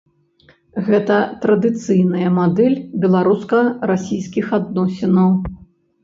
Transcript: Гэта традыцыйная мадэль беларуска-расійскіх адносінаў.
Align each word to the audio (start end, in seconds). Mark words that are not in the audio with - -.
Гэта 0.85 1.17
традыцыйная 1.43 2.29
мадэль 2.37 2.77
беларуска-расійскіх 3.03 4.45
адносінаў. 4.59 5.29